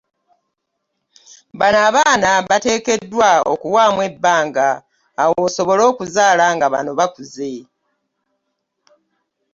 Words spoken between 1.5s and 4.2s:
Bano abaana bateekeddwa okuwaamu